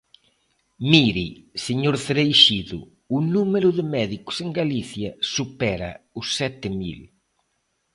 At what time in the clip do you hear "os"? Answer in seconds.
6.19-6.27